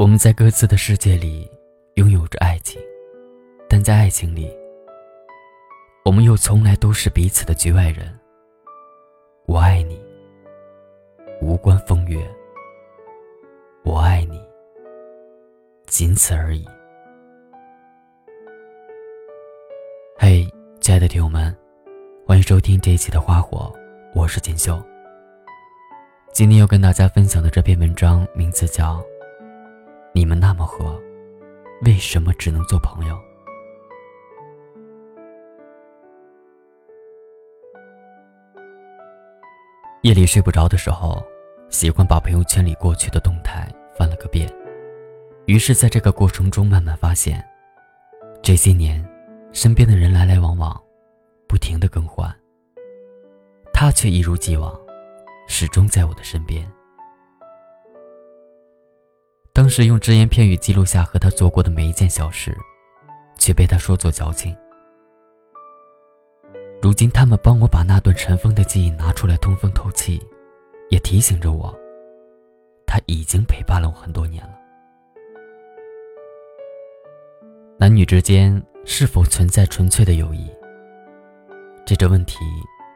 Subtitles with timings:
[0.00, 1.46] 我们在各自的世界里
[1.96, 2.80] 拥有着爱情，
[3.68, 4.50] 但在爱情里，
[6.06, 8.18] 我们又从来都是彼此的局外人。
[9.44, 10.02] 我爱你，
[11.42, 12.18] 无关风月；
[13.84, 14.40] 我爱你，
[15.84, 16.64] 仅此而已。
[20.16, 20.48] 嘿，
[20.80, 21.54] 亲爱的听友们，
[22.26, 23.70] 欢迎收听这一期的《花火》，
[24.18, 24.82] 我是锦绣。
[26.32, 28.98] 今天要跟大家分享的这篇文章名字叫。
[30.12, 31.00] 你们那么合，
[31.82, 33.18] 为什么只能做朋友？
[40.02, 41.22] 夜里睡不着的时候，
[41.68, 44.50] 喜欢把朋友圈里过去的动态翻了个遍。
[45.46, 47.44] 于是，在这个过程中，慢慢发现，
[48.42, 49.06] 这些年，
[49.52, 50.80] 身边的人来来往往，
[51.46, 52.34] 不停的更换，
[53.72, 54.78] 他却一如既往，
[55.46, 56.66] 始终在我的身边。
[59.70, 62.52] 当时用只言片语记录下和他做过的每一件小事，
[63.38, 64.52] 却被他说作矫情。
[66.82, 70.20] 如今他们帮我把那段尘封的记忆拿出来通风透气，
[70.88, 71.72] 也提醒着我，
[72.84, 74.58] 他已经陪伴了我很多年了。
[77.78, 80.50] 男女之间是否存在纯粹的友谊？
[81.86, 82.38] 这个问题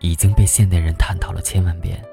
[0.00, 2.04] 已经被现代人探讨了千万遍。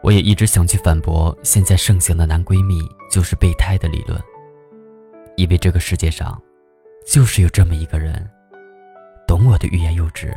[0.00, 4.18] 我也一直想去反驳现在盛行的男闺蜜就是备胎的理论，
[5.36, 6.40] 因为这个世界上，
[7.04, 8.26] 就是有这么一个人，
[9.26, 10.32] 懂我的欲言又止，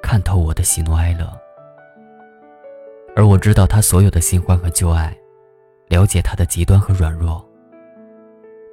[0.00, 1.30] 看透我的喜怒哀乐，
[3.16, 5.14] 而我知道他所有的新欢和旧爱，
[5.88, 7.44] 了解他的极端和软弱。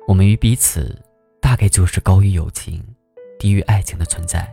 [0.07, 0.95] 我们与彼此，
[1.41, 2.81] 大概就是高于友情，
[3.39, 4.47] 低于爱情的存在。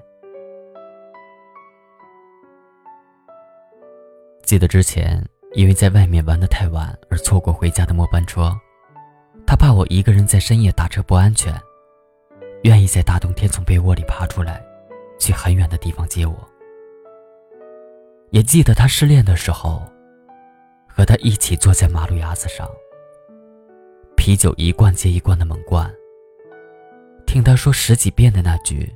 [4.42, 5.23] 记得之前。
[5.55, 8.52] 因为在外面玩得太晚而错过回家的末班车，
[9.47, 11.55] 他怕我一个人在深夜打车不安全，
[12.64, 14.61] 愿意在大冬天从被窝里爬出来，
[15.18, 16.34] 去很远的地方接我。
[18.30, 19.80] 也记得他失恋的时候，
[20.89, 22.68] 和他一起坐在马路牙子上，
[24.17, 25.89] 啤酒一罐接一罐的猛灌，
[27.27, 28.92] 听他说十几遍的那句：“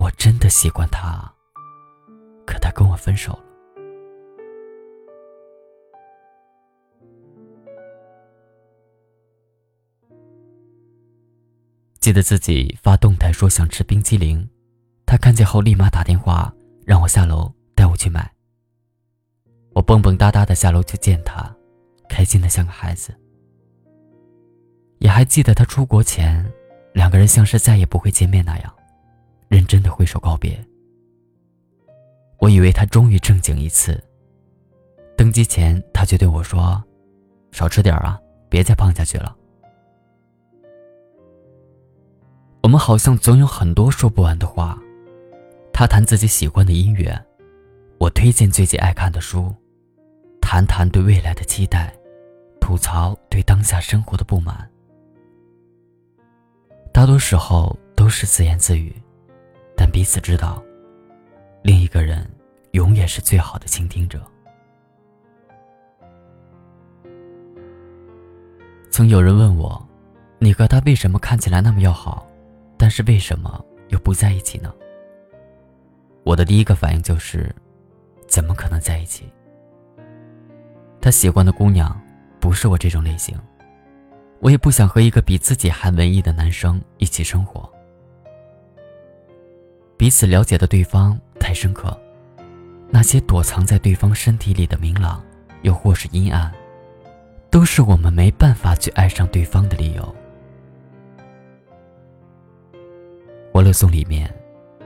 [0.00, 1.30] 我真的喜欢他，
[2.46, 3.44] 可他跟我分手了。”
[12.04, 14.46] 记得自己发动态说想吃冰激凌，
[15.06, 16.54] 他看见后立马打电话
[16.84, 18.30] 让我下楼带我去买。
[19.72, 21.50] 我蹦蹦哒哒的下楼去见他，
[22.06, 23.18] 开心的像个孩子。
[24.98, 26.44] 也还记得他出国前，
[26.92, 28.70] 两个人像是再也不会见面那样，
[29.48, 30.62] 认真的挥手告别。
[32.36, 33.98] 我以为他终于正经一次。
[35.16, 36.84] 登机前，他却对我说
[37.50, 38.20] ：“少吃点啊，
[38.50, 39.34] 别再胖下去了。”
[42.74, 44.76] 们好像总有很多说不完的话。
[45.72, 47.16] 他谈自己喜欢的音乐，
[47.98, 49.54] 我推荐最近爱看的书，
[50.40, 51.94] 谈谈对未来的期待，
[52.60, 54.68] 吐槽对当下生活的不满。
[56.92, 58.92] 大多时候都是自言自语，
[59.76, 60.60] 但彼此知道，
[61.62, 62.28] 另一个人
[62.72, 64.20] 永远是最好的倾听者。
[68.90, 69.80] 曾有人问我，
[70.40, 72.26] 你和他为什么看起来那么要好？
[72.76, 74.72] 但是为什么又不在一起呢？
[76.24, 77.54] 我的第一个反应就是，
[78.26, 79.24] 怎么可能在一起？
[81.00, 82.00] 他喜欢的姑娘
[82.40, 83.38] 不是我这种类型，
[84.40, 87.70] 我也不想和一个比自己还文艺的男生一起生活。
[89.96, 91.98] 彼此了解的对方太深刻，
[92.90, 95.22] 那些躲藏在对方身体里的明朗，
[95.62, 96.52] 又或是阴暗，
[97.50, 100.02] 都是我们没办法去爱上对方的理由。
[103.54, 104.28] 《欢乐颂》里面，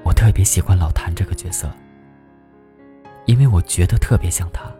[0.04, 1.72] 我特别喜欢老谭这个角色，
[3.24, 4.70] 因为我觉得特别像他。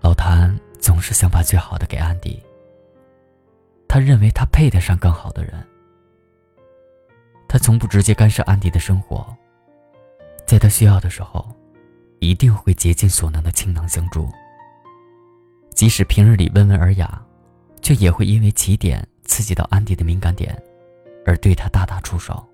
[0.00, 2.42] 老谭总是想把最好的给安迪，
[3.86, 5.64] 他认为他配得上更好的人。
[7.46, 9.24] 他从不直接干涉安迪的生活，
[10.44, 11.48] 在他需要的时候，
[12.18, 14.28] 一定会竭尽所能的倾囊相助。
[15.70, 17.24] 即使平日里温文尔雅，
[17.80, 20.60] 却也会因为起点刺激到安迪的敏感点。
[21.26, 22.46] 而对他大打出手，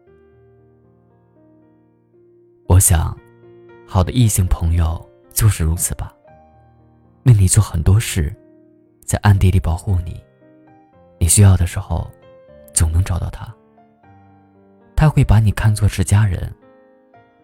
[2.67, 3.15] 我想，
[3.87, 6.11] 好的异性朋友就是如此吧，
[7.25, 8.35] 为你做很多事，
[9.05, 10.19] 在暗地里保护你，
[11.19, 12.11] 你需要的时候，
[12.73, 13.47] 总能找到他。
[14.97, 16.51] 他会把你看作是家人，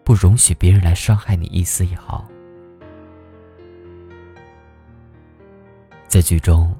[0.03, 2.27] 不容许别人来伤害你一丝一毫。
[6.07, 6.75] 在剧中，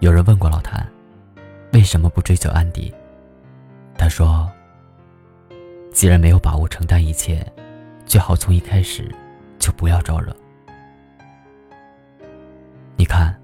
[0.00, 0.86] 有人问过老谭，
[1.72, 2.94] 为什么不追求安迪？
[3.96, 4.50] 他说
[5.92, 7.44] ：“既然没有把握承担一切，
[8.04, 9.14] 最好从一开始
[9.58, 10.34] 就不要招惹。”
[12.96, 13.34] 你看，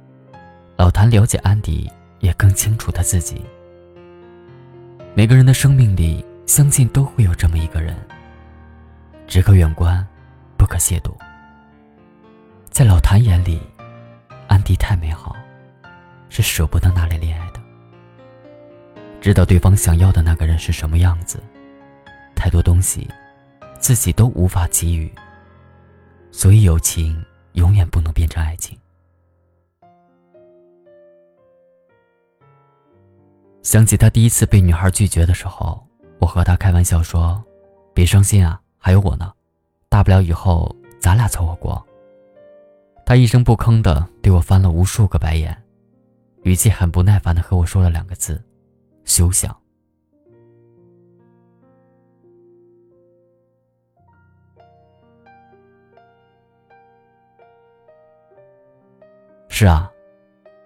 [0.76, 3.44] 老谭了解安迪，也更清楚他自己。
[5.14, 7.96] 每个人的生命里，相信都会有这么一个人，
[9.26, 10.06] 只可远观，
[10.56, 11.12] 不可亵渎。
[12.70, 13.60] 在老谭眼里，
[14.46, 15.36] 安迪太美好，
[16.28, 17.59] 是舍不得拿来恋爱的。
[19.30, 21.40] 知道对方想要的那个人是什么样子，
[22.34, 23.08] 太多东西，
[23.78, 25.08] 自己都无法给予，
[26.32, 28.76] 所以友情永远不能变成爱情。
[33.62, 35.80] 想起他第一次被女孩拒绝的时候，
[36.18, 37.40] 我和他开玩笑说
[37.94, 39.32] ：“别伤心啊，还有我呢，
[39.88, 41.86] 大不了以后咱俩凑合过。”
[43.06, 45.56] 他一声不吭的对我翻了无数个白眼，
[46.42, 48.42] 语气很不耐烦的和我说了两个字
[49.10, 49.54] ：“休想。”
[59.48, 59.90] 是啊，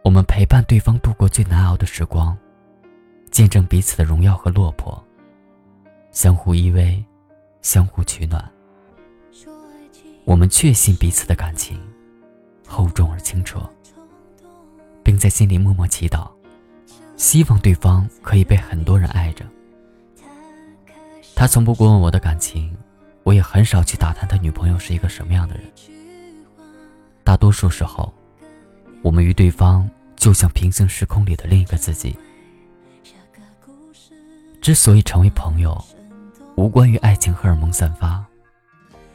[0.05, 2.37] 我们陪伴对方度过最难熬的时光。
[3.31, 5.03] 见证彼此的荣耀和落魄，
[6.13, 7.03] 相互依偎，
[7.63, 8.49] 相互取暖。
[10.25, 11.77] 我们确信彼此的感情
[12.69, 13.69] 厚重而清澈，
[15.03, 16.31] 并在心里默默祈祷，
[17.25, 19.47] 希望对方可以被很多人爱着。
[21.35, 22.77] 他从不过问我的感情，
[23.23, 25.65] 我也很少去打探他女朋友是一个什么样的人。
[27.25, 28.13] 大多数时候，
[29.01, 32.15] 我们与对方就像平行时空里的另一个自己。
[34.61, 35.83] 之所以成为朋友，
[36.57, 38.23] 无关于爱情荷尔蒙散发，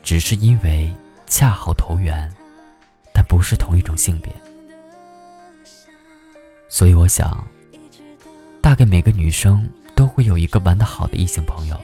[0.01, 0.91] 只是因为
[1.27, 2.27] 恰好投缘，
[3.13, 4.33] 但不是同一种性别。
[6.67, 7.47] 所以我想，
[8.61, 11.79] 大概每个女生都会有一个玩得好的异性朋友。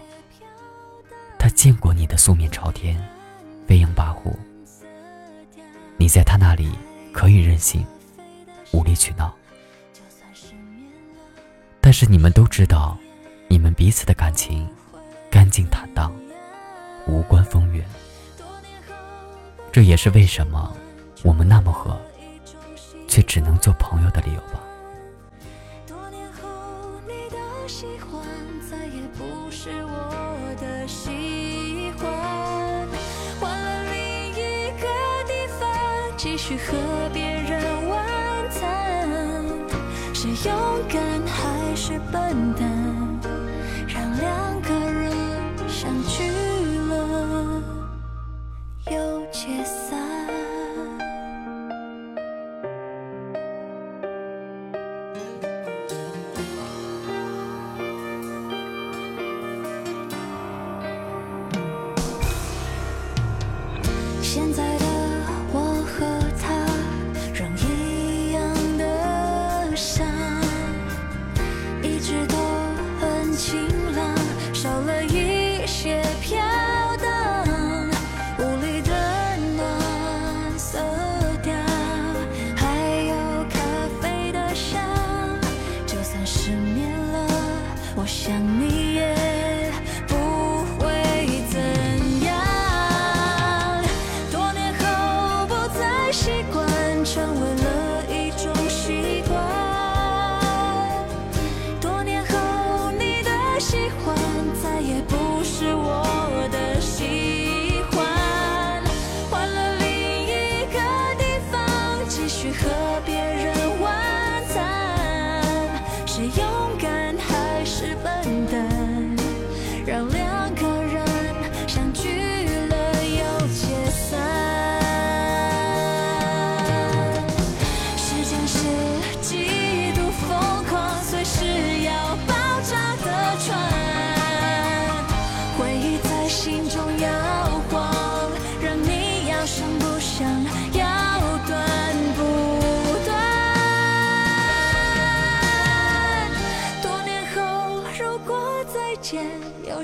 [1.38, 3.01] 他见过你的素面朝天，
[3.68, 4.33] 飞扬跋扈，
[5.98, 6.72] 你在他那里
[7.12, 7.86] 可以任性，
[8.72, 9.33] 无理取闹。
[11.80, 12.98] 但是你们都知道。
[13.48, 14.68] 你们彼此的感情
[15.30, 16.12] 干净坦荡，
[17.06, 17.86] 无关风月。
[19.72, 20.75] 这也是为什么
[21.24, 21.95] 我们那么合，
[23.07, 24.60] 却只能做朋友的理由吧。
[36.47, 38.06] 去，和别人晚
[38.51, 39.09] 餐。
[40.13, 40.56] 是勇
[40.88, 42.85] 敢还是笨蛋？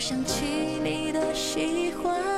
[0.01, 0.43] 想起
[0.84, 2.30] 你的喜欢，